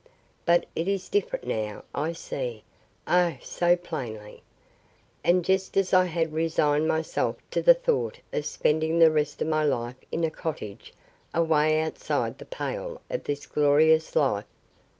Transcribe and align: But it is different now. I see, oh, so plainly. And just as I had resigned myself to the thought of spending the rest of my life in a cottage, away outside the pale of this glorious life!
But 0.47 0.65
it 0.75 0.87
is 0.87 1.09
different 1.09 1.45
now. 1.45 1.83
I 1.93 2.11
see, 2.13 2.63
oh, 3.07 3.37
so 3.43 3.75
plainly. 3.75 4.41
And 5.23 5.45
just 5.45 5.77
as 5.77 5.93
I 5.93 6.05
had 6.05 6.33
resigned 6.33 6.87
myself 6.87 7.35
to 7.51 7.61
the 7.61 7.75
thought 7.75 8.17
of 8.33 8.43
spending 8.47 8.97
the 8.97 9.11
rest 9.11 9.43
of 9.43 9.47
my 9.47 9.63
life 9.63 9.97
in 10.11 10.23
a 10.23 10.31
cottage, 10.31 10.91
away 11.35 11.79
outside 11.79 12.39
the 12.39 12.45
pale 12.45 12.99
of 13.11 13.25
this 13.25 13.45
glorious 13.45 14.15
life! 14.15 14.45